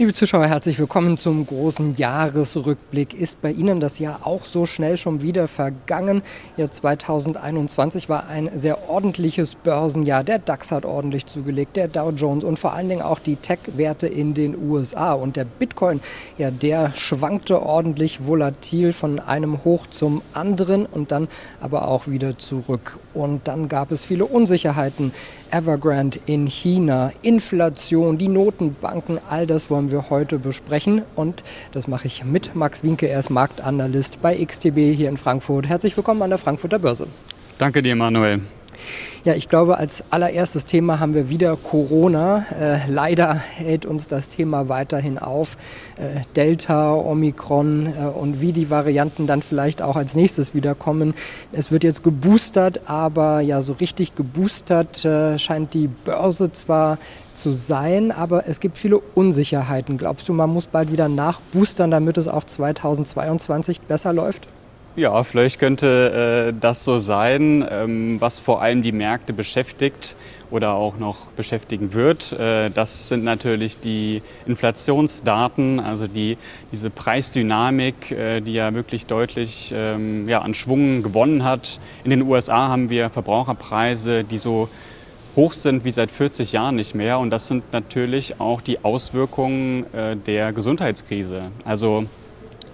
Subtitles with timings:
[0.00, 3.12] Liebe Zuschauer, herzlich willkommen zum großen Jahresrückblick.
[3.12, 6.22] Ist bei Ihnen das Jahr auch so schnell schon wieder vergangen?
[6.56, 10.24] Ja, 2021 war ein sehr ordentliches Börsenjahr.
[10.24, 14.06] Der DAX hat ordentlich zugelegt, der Dow Jones und vor allen Dingen auch die Tech-Werte
[14.06, 15.12] in den USA.
[15.12, 16.00] Und der Bitcoin,
[16.38, 21.28] ja, der schwankte ordentlich volatil von einem Hoch zum anderen und dann
[21.60, 22.98] aber auch wieder zurück.
[23.12, 25.12] Und dann gab es viele Unsicherheiten.
[25.50, 31.02] Evergrande in China, Inflation, die Notenbanken, all das wollen wir heute besprechen.
[31.16, 35.68] Und das mache ich mit Max Winke, er ist Marktanalyst bei XTB hier in Frankfurt.
[35.68, 37.06] Herzlich willkommen an der Frankfurter Börse.
[37.58, 38.40] Danke dir, Manuel.
[39.24, 42.46] Ja, ich glaube, als allererstes Thema haben wir wieder Corona.
[42.58, 45.58] Äh, leider hält uns das Thema weiterhin auf.
[45.96, 51.14] Äh, Delta, Omikron äh, und wie die Varianten dann vielleicht auch als nächstes wiederkommen.
[51.52, 56.96] Es wird jetzt geboostert, aber ja, so richtig geboostert äh, scheint die Börse zwar
[57.34, 59.98] zu sein, aber es gibt viele Unsicherheiten.
[59.98, 64.48] Glaubst du, man muss bald wieder nachboostern, damit es auch 2022 besser läuft?
[65.00, 70.14] Ja, vielleicht könnte äh, das so sein, ähm, was vor allem die Märkte beschäftigt
[70.50, 72.34] oder auch noch beschäftigen wird.
[72.34, 76.36] Äh, das sind natürlich die Inflationsdaten, also die,
[76.70, 81.80] diese Preisdynamik, äh, die ja wirklich deutlich ähm, ja, an Schwung gewonnen hat.
[82.04, 84.68] In den USA haben wir Verbraucherpreise, die so
[85.34, 87.20] hoch sind wie seit 40 Jahren nicht mehr.
[87.20, 91.44] Und das sind natürlich auch die Auswirkungen äh, der Gesundheitskrise.
[91.64, 92.04] Also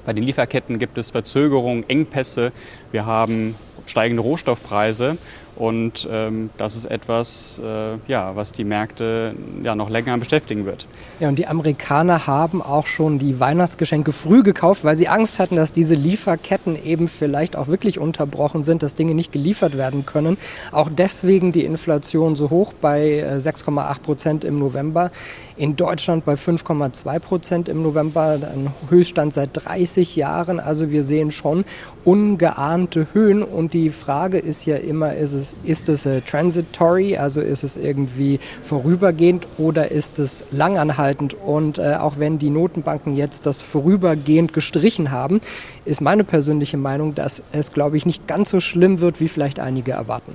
[0.06, 2.52] bei den Lieferketten gibt es Verzögerungen, Engpässe.
[2.92, 5.18] Wir haben steigende Rohstoffpreise
[5.56, 10.86] und ähm, das ist etwas, äh, ja, was die Märkte ja, noch länger beschäftigen wird.
[11.18, 15.56] Ja, und die Amerikaner haben auch schon die Weihnachtsgeschenke früh gekauft, weil sie Angst hatten,
[15.56, 20.36] dass diese Lieferketten eben vielleicht auch wirklich unterbrochen sind, dass Dinge nicht geliefert werden können.
[20.72, 25.10] Auch deswegen die Inflation so hoch bei 6,8 äh, Prozent im November.
[25.56, 30.60] In Deutschland bei 5,2 Prozent im November, ein Höchststand seit 30 Jahren.
[30.60, 31.64] Also wir sehen schon
[32.04, 33.42] ungeahnte Höhen.
[33.42, 37.62] Und die Frage ist ja immer, ist es es, ist es äh, transitory, also ist
[37.62, 41.34] es irgendwie vorübergehend oder ist es langanhaltend?
[41.34, 45.40] Und äh, auch wenn die Notenbanken jetzt das vorübergehend gestrichen haben,
[45.84, 49.60] ist meine persönliche Meinung, dass es, glaube ich, nicht ganz so schlimm wird, wie vielleicht
[49.60, 50.34] einige erwarten.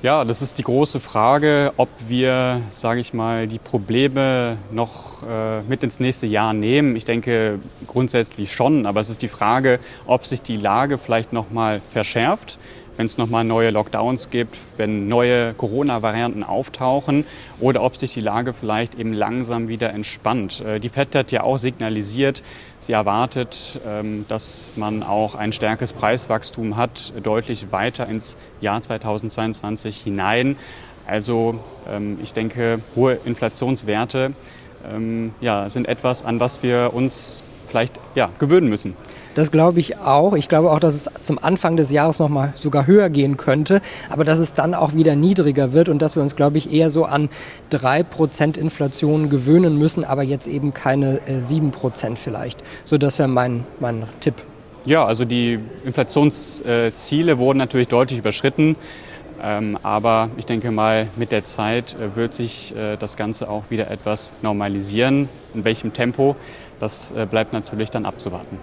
[0.00, 5.60] Ja, das ist die große Frage, ob wir, sage ich mal, die Probleme noch äh,
[5.62, 6.94] mit ins nächste Jahr nehmen.
[6.94, 7.58] Ich denke
[7.88, 12.60] grundsätzlich schon, aber es ist die Frage, ob sich die Lage vielleicht noch mal verschärft
[12.98, 17.24] wenn es nochmal neue Lockdowns gibt, wenn neue Corona-Varianten auftauchen
[17.60, 20.60] oder ob sich die Lage vielleicht eben langsam wieder entspannt.
[20.60, 22.42] Äh, die FED hat ja auch signalisiert,
[22.80, 29.98] sie erwartet, ähm, dass man auch ein stärkeres Preiswachstum hat, deutlich weiter ins Jahr 2022
[29.98, 30.56] hinein.
[31.06, 34.34] Also ähm, ich denke, hohe Inflationswerte
[34.92, 35.32] ähm,
[35.68, 38.96] sind etwas, an was wir uns vielleicht ja, gewöhnen müssen.
[39.34, 40.34] Das glaube ich auch.
[40.34, 43.80] Ich glaube auch, dass es zum Anfang des Jahres noch mal sogar höher gehen könnte,
[44.10, 46.90] aber dass es dann auch wieder niedriger wird und dass wir uns, glaube ich, eher
[46.90, 47.28] so an
[47.72, 52.62] 3% Inflation gewöhnen müssen, aber jetzt eben keine äh, 7% vielleicht.
[52.84, 54.34] So, das wäre mein, mein Tipp.
[54.86, 58.76] Ja, also die Inflationsziele wurden natürlich deutlich überschritten.
[59.40, 63.64] Ähm, aber ich denke mal, mit der Zeit äh, wird sich äh, das Ganze auch
[63.70, 65.28] wieder etwas normalisieren.
[65.54, 66.36] In welchem Tempo,
[66.80, 68.58] das äh, bleibt natürlich dann abzuwarten.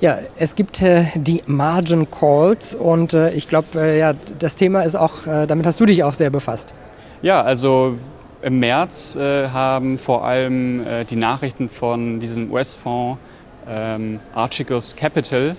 [0.00, 4.80] Ja, es gibt äh, die Margin Calls und äh, ich glaube, äh, ja, das Thema
[4.80, 6.72] ist auch, äh, damit hast du dich auch sehr befasst.
[7.20, 7.98] Ja, also
[8.40, 13.20] im März äh, haben vor allem äh, die Nachrichten von diesem US-Fonds
[13.68, 15.54] ähm, Archegos Capital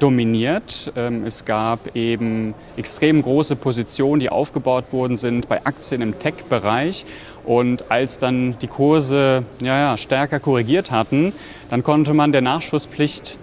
[0.00, 0.90] dominiert.
[0.96, 7.04] Ähm, es gab eben extrem große Positionen, die aufgebaut worden sind bei Aktien im Tech-Bereich.
[7.44, 11.34] Und als dann die Kurse ja, ja, stärker korrigiert hatten,
[11.68, 13.38] dann konnte man der Nachschusspflicht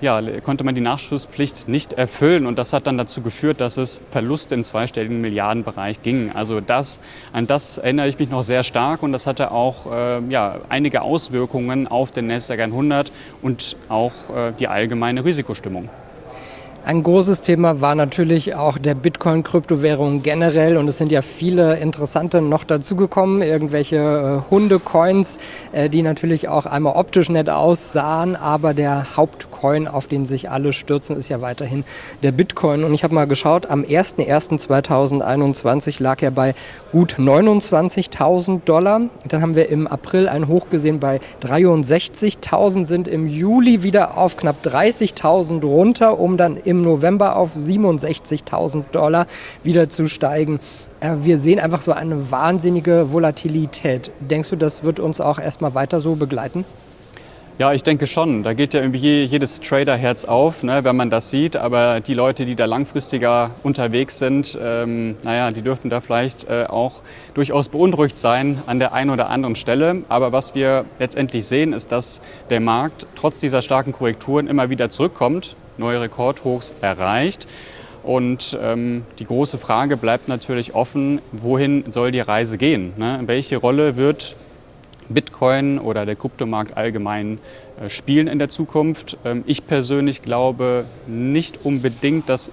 [0.00, 2.46] ja, konnte man die Nachschusspflicht nicht erfüllen.
[2.46, 6.32] Und das hat dann dazu geführt, dass es Verluste im zweistelligen Milliardenbereich ging.
[6.32, 7.00] Also das,
[7.32, 11.02] an das erinnere ich mich noch sehr stark und das hatte auch äh, ja, einige
[11.02, 15.88] Auswirkungen auf den NASDAQ 100 und auch äh, die allgemeine Risikostimmung.
[16.88, 22.40] Ein großes Thema war natürlich auch der Bitcoin-Kryptowährung generell und es sind ja viele interessante
[22.40, 25.38] noch dazugekommen, irgendwelche äh, Hunde-Coins,
[25.72, 30.72] äh, die natürlich auch einmal optisch nett aussahen, aber der Hauptcoin, auf den sich alle
[30.72, 31.84] stürzen, ist ja weiterhin
[32.22, 32.84] der Bitcoin.
[32.84, 36.54] Und ich habe mal geschaut, am 01.01.2021 lag er bei
[36.90, 39.02] gut 29.000 Dollar.
[39.28, 44.38] Dann haben wir im April ein Hoch gesehen bei 63.000, sind im Juli wieder auf
[44.38, 49.26] knapp 30.000 runter, um dann im im November auf 67.000 Dollar
[49.62, 50.60] wieder zu steigen.
[51.00, 54.10] Äh, wir sehen einfach so eine wahnsinnige Volatilität.
[54.20, 56.64] Denkst du, das wird uns auch erstmal weiter so begleiten?
[57.58, 58.44] Ja, ich denke schon.
[58.44, 61.56] Da geht ja irgendwie jedes Traderherz auf, ne, wenn man das sieht.
[61.56, 66.66] Aber die Leute, die da langfristiger unterwegs sind, ähm, naja, die dürften da vielleicht äh,
[66.68, 67.02] auch
[67.34, 70.04] durchaus beunruhigt sein an der einen oder anderen Stelle.
[70.08, 74.88] Aber was wir letztendlich sehen, ist, dass der Markt trotz dieser starken Korrekturen immer wieder
[74.88, 77.46] zurückkommt, neue Rekordhochs erreicht.
[78.02, 82.92] Und ähm, die große Frage bleibt natürlich offen, wohin soll die Reise gehen?
[82.96, 83.20] Ne?
[83.26, 84.36] Welche Rolle wird
[85.08, 87.38] Bitcoin oder der Kryptomarkt allgemein
[87.80, 89.16] äh, spielen in der Zukunft.
[89.24, 92.52] Ähm, ich persönlich glaube nicht unbedingt, dass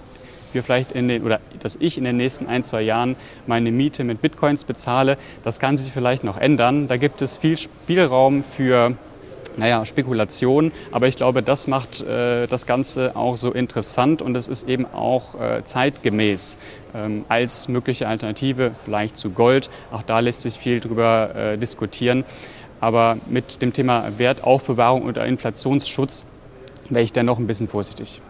[0.53, 4.03] wir vielleicht in den oder dass ich in den nächsten ein, zwei Jahren meine Miete
[4.03, 5.17] mit Bitcoins bezahle.
[5.43, 6.87] Das kann sich vielleicht noch ändern.
[6.87, 8.93] Da gibt es viel Spielraum für
[9.57, 10.71] naja, Spekulation.
[10.91, 14.85] Aber ich glaube, das macht äh, das Ganze auch so interessant und es ist eben
[14.85, 16.57] auch äh, zeitgemäß
[16.93, 19.69] ähm, als mögliche Alternative vielleicht zu Gold.
[19.91, 22.23] Auch da lässt sich viel drüber äh, diskutieren.
[22.81, 26.25] Aber mit dem Thema Wertaufbewahrung oder Inflationsschutz
[26.89, 28.21] wäre ich dann noch ein bisschen vorsichtig.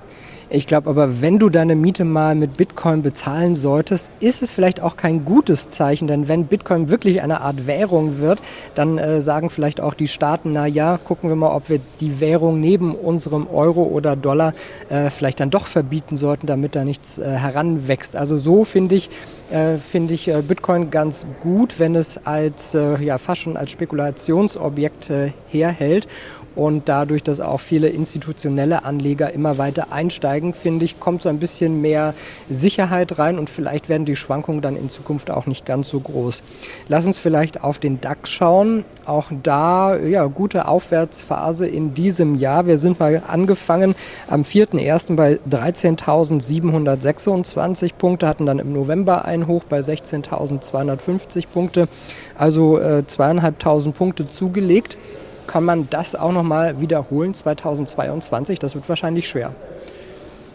[0.55, 4.79] Ich glaube aber, wenn du deine Miete mal mit Bitcoin bezahlen solltest, ist es vielleicht
[4.79, 8.41] auch kein gutes Zeichen, denn wenn Bitcoin wirklich eine Art Währung wird,
[8.73, 12.21] dann äh, sagen vielleicht auch die Staaten, na ja, gucken wir mal, ob wir die
[12.21, 14.53] Währung neben unserem Euro oder Dollar
[14.87, 18.15] äh, vielleicht dann doch verbieten sollten, damit da nichts äh, heranwächst.
[18.15, 19.09] Also so finde ich,
[19.51, 23.71] äh, finde ich äh, Bitcoin ganz gut, wenn es als, äh, ja, fast schon als
[23.71, 25.11] Spekulationsobjekt
[25.49, 26.07] herhält.
[26.55, 31.39] Und dadurch, dass auch viele institutionelle Anleger immer weiter einsteigen, finde ich, kommt so ein
[31.39, 32.13] bisschen mehr
[32.49, 36.43] Sicherheit rein und vielleicht werden die Schwankungen dann in Zukunft auch nicht ganz so groß.
[36.87, 38.85] Lass uns vielleicht auf den DAX schauen.
[39.05, 42.67] Auch da, ja, gute Aufwärtsphase in diesem Jahr.
[42.67, 43.95] Wir sind mal angefangen
[44.29, 45.15] am 4.1.
[45.15, 51.89] bei 13.726 Punkte, hatten dann im November ein Hoch bei 16.250 Punkte,
[52.37, 54.97] also äh, zweieinhalbtausend Punkte zugelegt
[55.47, 58.59] kann man das auch nochmal wiederholen 2022?
[58.59, 59.53] Das wird wahrscheinlich schwer.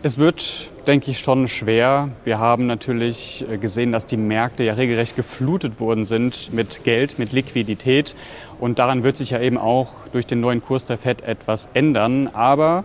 [0.02, 2.08] Es wird, denke ich, schon schwer.
[2.24, 7.18] Wir haben natürlich äh, gesehen, dass die Märkte ja regelrecht geflutet worden sind mit Geld,
[7.18, 8.16] mit Liquidität.
[8.58, 12.28] Und daran wird sich ja eben auch durch den neuen Kurs der FED etwas ändern.
[12.32, 12.84] Aber,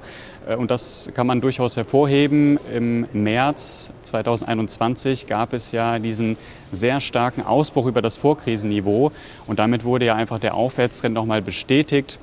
[0.58, 6.38] und das kann man durchaus hervorheben, im März 2021 gab es ja diesen
[6.72, 9.12] sehr starken Ausbruch über das Vorkrisenniveau.
[9.48, 12.20] Und damit wurde ja einfach der Aufwärtstrend nochmal bestätigt.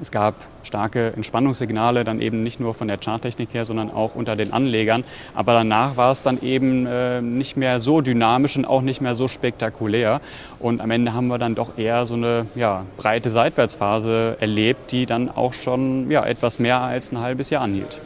[0.00, 4.36] Es gab starke Entspannungssignale, dann eben nicht nur von der Charttechnik her, sondern auch unter
[4.36, 5.04] den Anlegern.
[5.34, 9.14] Aber danach war es dann eben äh, nicht mehr so dynamisch und auch nicht mehr
[9.14, 10.20] so spektakulär.
[10.58, 15.06] Und am Ende haben wir dann doch eher so eine ja, breite Seitwärtsphase erlebt, die
[15.06, 18.00] dann auch schon ja, etwas mehr als ein halbes Jahr anhielt.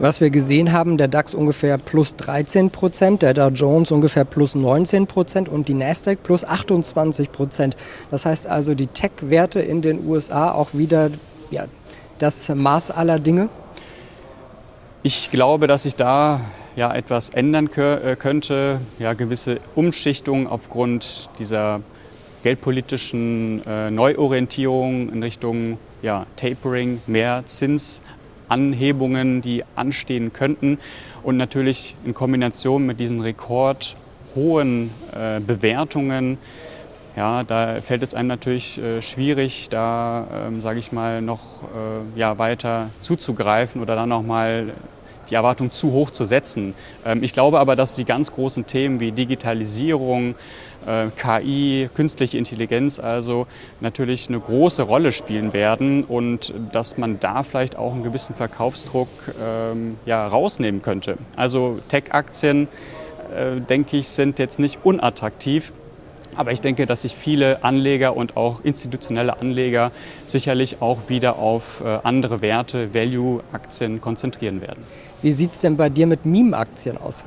[0.00, 4.54] Was wir gesehen haben, der DAX ungefähr plus 13 Prozent, der Dow Jones ungefähr plus
[4.54, 7.76] 19 Prozent und die Nasdaq plus 28 Prozent.
[8.10, 11.10] Das heißt also, die Tech-Werte in den USA auch wieder
[11.50, 11.66] ja,
[12.18, 13.50] das Maß aller Dinge?
[15.02, 16.40] Ich glaube, dass sich da
[16.76, 21.82] ja etwas ändern äh, könnte, ja gewisse Umschichtungen aufgrund dieser
[22.42, 28.00] geldpolitischen äh, Neuorientierung in Richtung ja, Tapering, mehr Zins
[28.50, 30.78] Anhebungen, die anstehen könnten.
[31.22, 36.38] Und natürlich in Kombination mit diesen rekordhohen äh, Bewertungen,
[37.16, 42.18] ja, da fällt es einem natürlich äh, schwierig, da, ähm, sage ich mal, noch äh,
[42.18, 44.72] ja, weiter zuzugreifen oder dann noch mal
[45.30, 46.74] die Erwartung zu hoch zu setzen.
[47.04, 50.34] Ähm, ich glaube aber, dass die ganz großen Themen wie Digitalisierung,
[50.86, 53.46] äh, KI, künstliche Intelligenz also
[53.80, 59.08] natürlich eine große Rolle spielen werden und dass man da vielleicht auch einen gewissen Verkaufsdruck
[59.42, 61.16] ähm, ja, rausnehmen könnte.
[61.36, 62.68] Also Tech-Aktien,
[63.34, 65.72] äh, denke ich, sind jetzt nicht unattraktiv.
[66.36, 69.92] Aber ich denke, dass sich viele Anleger und auch institutionelle Anleger
[70.26, 74.84] sicherlich auch wieder auf äh, andere Werte, Value-Aktien konzentrieren werden.
[75.22, 77.24] Wie sieht es denn bei dir mit Meme-Aktien aus?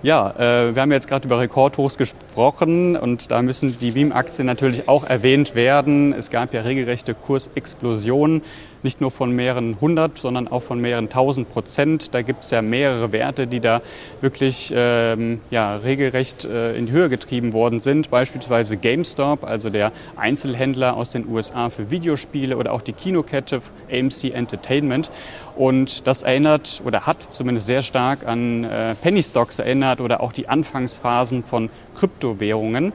[0.00, 4.88] Ja, äh, wir haben jetzt gerade über Rekordhochs gesprochen und da müssen die Meme-Aktien natürlich
[4.88, 6.12] auch erwähnt werden.
[6.12, 8.42] Es gab ja regelrechte Kursexplosionen
[8.82, 12.14] nicht nur von mehreren hundert, sondern auch von mehreren tausend Prozent.
[12.14, 13.82] Da gibt es ja mehrere Werte, die da
[14.20, 18.10] wirklich ähm, ja, regelrecht äh, in die Höhe getrieben worden sind.
[18.10, 24.34] Beispielsweise GameStop, also der Einzelhändler aus den USA für Videospiele oder auch die Kinokette AMC
[24.34, 25.10] Entertainment.
[25.56, 30.32] Und das erinnert oder hat zumindest sehr stark an äh, Penny Stocks erinnert oder auch
[30.32, 32.92] die Anfangsphasen von Kryptowährungen.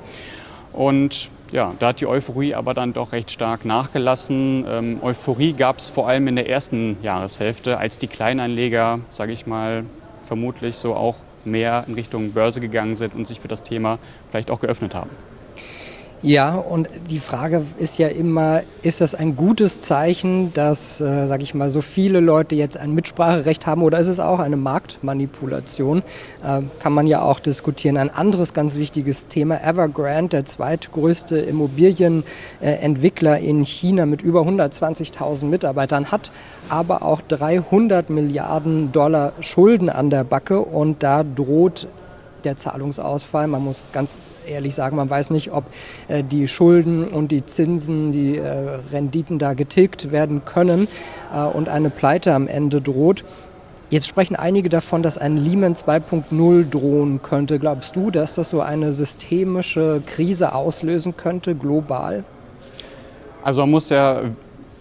[0.71, 4.65] Und ja, da hat die Euphorie aber dann doch recht stark nachgelassen.
[4.67, 9.45] Ähm, Euphorie gab es vor allem in der ersten Jahreshälfte, als die Kleinanleger, sage ich
[9.45, 9.85] mal,
[10.23, 13.99] vermutlich so auch mehr in Richtung Börse gegangen sind und sich für das Thema
[14.31, 15.09] vielleicht auch geöffnet haben.
[16.25, 21.43] Ja, und die Frage ist ja immer, ist das ein gutes Zeichen, dass, äh, sage
[21.43, 26.01] ich mal, so viele Leute jetzt ein Mitspracherecht haben oder ist es auch eine Marktmanipulation?
[26.41, 27.97] Äh, kann man ja auch diskutieren.
[27.97, 36.09] Ein anderes ganz wichtiges Thema, Evergrande, der zweitgrößte Immobilienentwickler in China mit über 120.000 Mitarbeitern,
[36.09, 36.31] hat
[36.69, 41.89] aber auch 300 Milliarden Dollar Schulden an der Backe und da droht
[42.45, 43.47] der Zahlungsausfall.
[43.47, 45.65] Man muss ganz ehrlich sagen, man weiß nicht, ob
[46.07, 50.87] äh, die Schulden und die Zinsen, die äh, Renditen da getilgt werden können
[51.33, 53.23] äh, und eine Pleite am Ende droht.
[53.89, 57.59] Jetzt sprechen einige davon, dass ein Lehman 2.0 drohen könnte.
[57.59, 62.23] Glaubst du, dass das so eine systemische Krise auslösen könnte, global?
[63.43, 64.21] Also man muss ja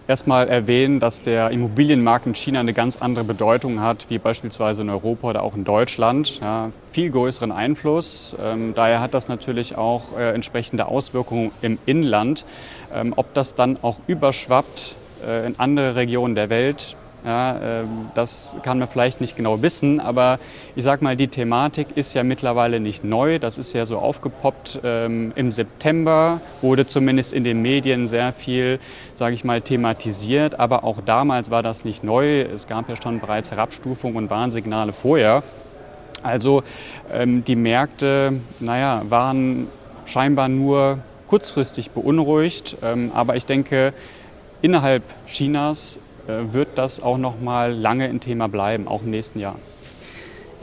[0.07, 4.89] erstmal erwähnen, dass der Immobilienmarkt in China eine ganz andere Bedeutung hat, wie beispielsweise in
[4.89, 6.39] Europa oder auch in Deutschland.
[6.39, 8.35] Ja, viel größeren Einfluss.
[8.43, 12.45] Ähm, daher hat das natürlich auch äh, entsprechende Auswirkungen im Inland.
[12.93, 14.95] Ähm, ob das dann auch überschwappt
[15.25, 16.95] äh, in andere Regionen der Welt,
[17.25, 20.39] ja, ähm, das kann man vielleicht nicht genau wissen, aber
[20.75, 23.39] ich sage mal, die Thematik ist ja mittlerweile nicht neu.
[23.39, 24.81] Das ist ja so aufgepoppt.
[24.83, 28.79] Ähm, Im September wurde zumindest in den Medien sehr viel,
[29.15, 30.59] sage ich mal, thematisiert.
[30.59, 32.41] Aber auch damals war das nicht neu.
[32.41, 35.43] Es gab ja schon bereits Herabstufungen und Warnsignale vorher.
[36.23, 36.63] Also
[37.11, 39.67] ähm, die Märkte, naja, waren
[40.05, 42.77] scheinbar nur kurzfristig beunruhigt.
[43.13, 43.93] Aber ich denke,
[44.61, 49.55] innerhalb Chinas wird das auch noch mal lange ein Thema bleiben, auch im nächsten Jahr.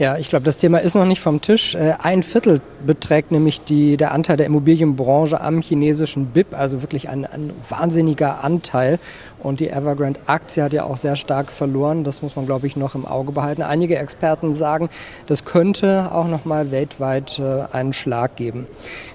[0.01, 1.75] Ja, ich glaube, das Thema ist noch nicht vom Tisch.
[1.75, 7.07] Äh, ein Viertel beträgt nämlich die, der Anteil der Immobilienbranche am chinesischen BIP, also wirklich
[7.07, 8.97] ein, ein wahnsinniger Anteil.
[9.43, 12.03] Und die Evergrande-Aktie hat ja auch sehr stark verloren.
[12.03, 13.63] Das muss man, glaube ich, noch im Auge behalten.
[13.63, 14.89] Einige Experten sagen,
[15.27, 18.67] das könnte auch noch mal weltweit äh, einen Schlag geben.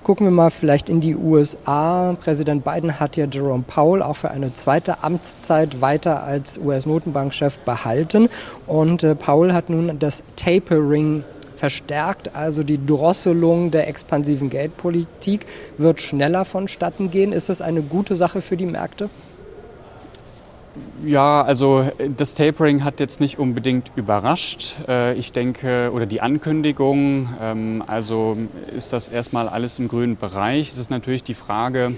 [0.03, 2.17] Gucken wir mal vielleicht in die USA.
[2.21, 8.29] Präsident Biden hat ja Jerome Powell auch für eine zweite Amtszeit weiter als US-Notenbankchef behalten.
[8.67, 11.25] Und äh, Powell hat nun das Tapering
[11.57, 15.47] verstärkt, also die Drosselung der expansiven Geldpolitik
[15.79, 17.33] wird schneller vonstatten gehen.
[17.33, 19.09] Ist das eine gute Sache für die Märkte?
[21.05, 24.77] Ja, also das Tapering hat jetzt nicht unbedingt überrascht.
[24.89, 28.37] Äh, ich denke, oder die Ankündigung, ähm, also
[28.75, 30.71] ist das erstmal alles im grünen Bereich.
[30.71, 31.95] Es ist natürlich die Frage,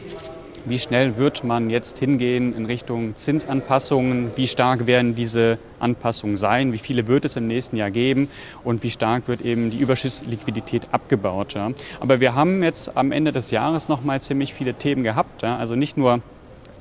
[0.68, 4.32] wie schnell wird man jetzt hingehen in Richtung Zinsanpassungen?
[4.36, 6.72] Wie stark werden diese Anpassungen sein?
[6.72, 8.28] Wie viele wird es im nächsten Jahr geben?
[8.64, 11.54] Und wie stark wird eben die Überschussliquidität abgebaut?
[11.54, 11.70] Ja?
[12.00, 15.42] Aber wir haben jetzt am Ende des Jahres noch mal ziemlich viele Themen gehabt.
[15.42, 15.56] Ja?
[15.56, 16.20] Also nicht nur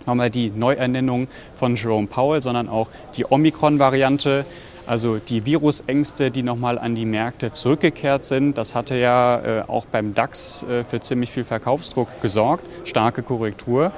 [0.07, 4.45] nochmal die Neuernennung von Jerome Powell, sondern auch die Omikron-Variante.
[4.87, 9.85] Also die Virusängste, die nochmal an die Märkte zurückgekehrt sind, das hatte ja äh, auch
[9.85, 13.91] beim DAX äh, für ziemlich viel Verkaufsdruck gesorgt, starke Korrektur.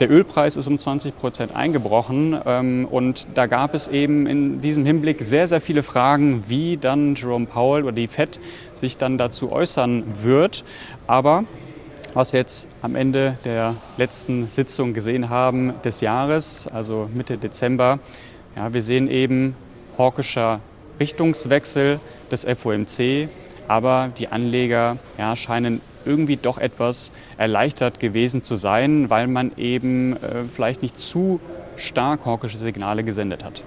[0.00, 4.86] Der Ölpreis ist um 20 Prozent eingebrochen ähm, und da gab es eben in diesem
[4.86, 8.40] Hinblick sehr, sehr viele Fragen, wie dann Jerome Powell oder die Fed
[8.72, 10.64] sich dann dazu äußern wird.
[11.06, 11.44] Aber
[12.14, 17.98] was wir jetzt am Ende der letzten Sitzung gesehen haben des Jahres, also Mitte Dezember.
[18.56, 19.54] Ja, wir sehen eben
[19.96, 20.60] hawkischer
[20.98, 22.00] Richtungswechsel
[22.30, 23.28] des FOMC,
[23.68, 30.14] aber die Anleger ja, scheinen irgendwie doch etwas erleichtert gewesen zu sein, weil man eben
[30.16, 31.40] äh, vielleicht nicht zu
[31.76, 33.62] stark hawkische Signale gesendet hat.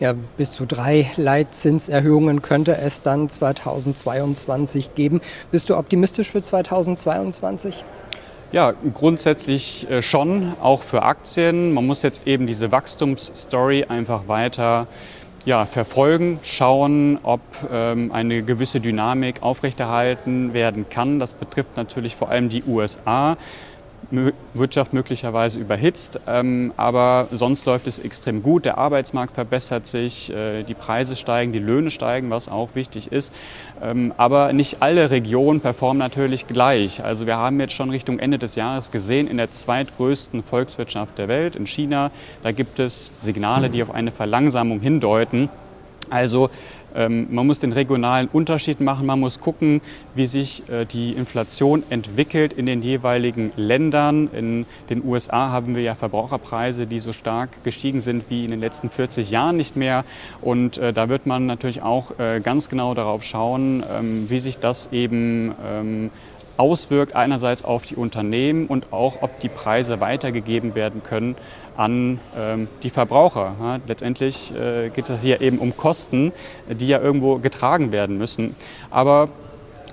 [0.00, 5.20] Ja, bis zu drei Leitzinserhöhungen könnte es dann 2022 geben.
[5.52, 7.84] Bist du optimistisch für 2022?
[8.50, 11.72] Ja, grundsätzlich äh, schon, auch für Aktien.
[11.74, 14.86] Man muss jetzt eben diese Wachstumsstory einfach weiter
[15.44, 21.18] ja, verfolgen, schauen, ob ähm, eine gewisse Dynamik aufrechterhalten werden kann.
[21.18, 23.36] Das betrifft natürlich vor allem die USA.
[24.54, 26.20] Wirtschaft möglicherweise überhitzt.
[26.26, 28.64] Ähm, aber sonst läuft es extrem gut.
[28.64, 33.32] Der Arbeitsmarkt verbessert sich, äh, die Preise steigen, die Löhne steigen, was auch wichtig ist.
[33.82, 37.02] Ähm, aber nicht alle Regionen performen natürlich gleich.
[37.02, 41.28] Also wir haben jetzt schon Richtung Ende des Jahres gesehen, in der zweitgrößten Volkswirtschaft der
[41.28, 42.10] Welt, in China,
[42.42, 45.48] da gibt es Signale, die auf eine Verlangsamung hindeuten.
[46.10, 46.50] Also
[46.94, 49.80] man muss den regionalen Unterschied machen, man muss gucken,
[50.14, 54.28] wie sich äh, die Inflation entwickelt in den jeweiligen Ländern.
[54.32, 58.60] In den USA haben wir ja Verbraucherpreise, die so stark gestiegen sind wie in den
[58.60, 60.04] letzten 40 Jahren nicht mehr.
[60.40, 64.58] Und äh, da wird man natürlich auch äh, ganz genau darauf schauen, ähm, wie sich
[64.58, 66.10] das eben ähm,
[66.56, 71.36] auswirkt, einerseits auf die Unternehmen und auch, ob die Preise weitergegeben werden können
[71.76, 73.54] an ähm, die Verbraucher.
[73.60, 76.32] Ja, letztendlich äh, geht es hier eben um Kosten,
[76.68, 78.54] die ja irgendwo getragen werden müssen.
[78.90, 79.28] Aber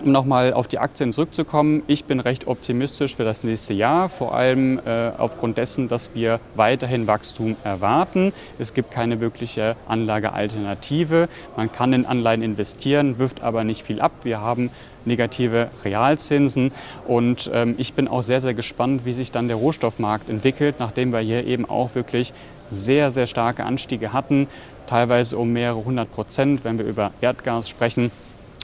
[0.04, 4.34] um nochmal auf die Aktien zurückzukommen, ich bin recht optimistisch für das nächste Jahr, vor
[4.34, 8.34] allem äh, aufgrund dessen, dass wir weiterhin Wachstum erwarten.
[8.58, 11.28] Es gibt keine wirkliche Anlagealternative.
[11.56, 14.12] Man kann in Anleihen investieren, wirft aber nicht viel ab.
[14.24, 14.72] Wir haben
[15.06, 16.72] negative Realzinsen
[17.08, 21.12] und ähm, ich bin auch sehr, sehr gespannt, wie sich dann der Rohstoffmarkt entwickelt, nachdem
[21.12, 22.34] wir hier eben auch wirklich
[22.70, 24.48] sehr, sehr starke Anstiege hatten,
[24.88, 28.12] teilweise um mehrere hundert Prozent, wenn wir über Erdgas sprechen.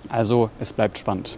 [0.09, 1.37] Also es bleibt spannend.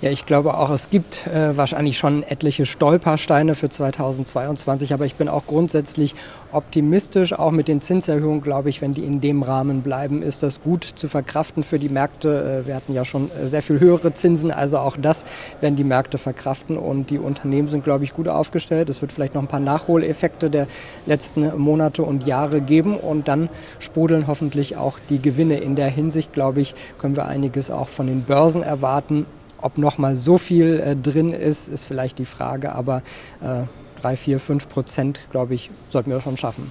[0.00, 5.16] Ja, ich glaube auch, es gibt äh, wahrscheinlich schon etliche Stolpersteine für 2022, aber ich
[5.16, 6.14] bin auch grundsätzlich
[6.52, 7.32] optimistisch.
[7.32, 10.84] Auch mit den Zinserhöhungen, glaube ich, wenn die in dem Rahmen bleiben, ist das gut
[10.84, 12.62] zu verkraften für die Märkte.
[12.62, 15.24] Äh, wir hatten ja schon äh, sehr viel höhere Zinsen, also auch das
[15.60, 18.90] werden die Märkte verkraften und die Unternehmen sind, glaube ich, gut aufgestellt.
[18.90, 20.68] Es wird vielleicht noch ein paar Nachholeffekte der
[21.06, 23.48] letzten Monate und Jahre geben und dann
[23.80, 25.56] sprudeln hoffentlich auch die Gewinne.
[25.56, 29.26] In der Hinsicht, glaube ich, können wir einiges auch von den Börsen erwarten.
[29.60, 33.02] Ob noch mal so viel äh, drin ist, ist vielleicht die Frage, aber
[33.40, 33.62] äh,
[34.00, 36.70] 3, 4, 5 Prozent, glaube ich, sollten wir schon schaffen.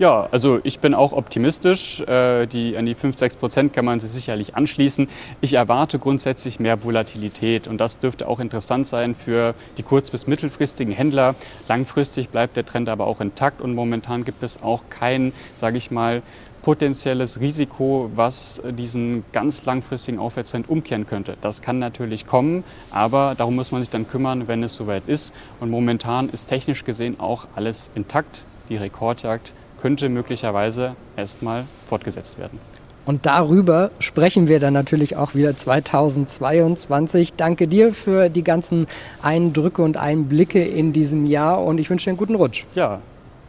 [0.00, 2.00] Ja, also ich bin auch optimistisch.
[2.00, 5.06] Äh, die, an die 5, 6 Prozent kann man sich sicherlich anschließen.
[5.40, 10.26] Ich erwarte grundsätzlich mehr Volatilität und das dürfte auch interessant sein für die kurz- bis
[10.26, 11.36] mittelfristigen Händler.
[11.68, 15.92] Langfristig bleibt der Trend aber auch intakt und momentan gibt es auch kein, sage ich
[15.92, 16.22] mal,
[16.62, 21.36] potenzielles Risiko, was diesen ganz langfristigen Aufwärtstrend umkehren könnte.
[21.40, 25.34] Das kann natürlich kommen, aber darum muss man sich dann kümmern, wenn es soweit ist.
[25.60, 28.44] Und momentan ist technisch gesehen auch alles intakt.
[28.70, 29.52] Die Rekordjagd
[29.84, 32.58] könnte möglicherweise erstmal fortgesetzt werden.
[33.04, 37.34] Und darüber sprechen wir dann natürlich auch wieder 2022.
[37.34, 38.86] Danke dir für die ganzen
[39.20, 42.64] Eindrücke und Einblicke in diesem Jahr und ich wünsche dir einen guten Rutsch.
[42.74, 43.02] Ja,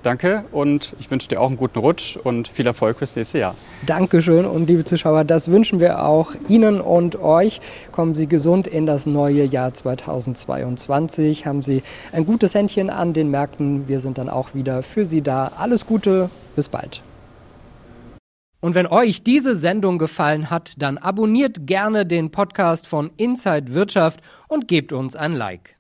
[0.06, 3.56] Danke und ich wünsche dir auch einen guten Rutsch und viel Erfolg fürs nächste Jahr.
[3.88, 7.60] Dankeschön und liebe Zuschauer, das wünschen wir auch Ihnen und euch.
[7.92, 11.48] Kommen Sie gesund in das neue Jahr 2022.
[11.48, 13.88] Haben Sie ein gutes Händchen an den Märkten.
[13.88, 15.54] Wir sind dann auch wieder für Sie da.
[15.58, 17.02] Alles Gute, bis bald.
[18.62, 24.20] Und wenn euch diese Sendung gefallen hat, dann abonniert gerne den Podcast von Inside Wirtschaft
[24.48, 25.75] und gebt uns ein Like.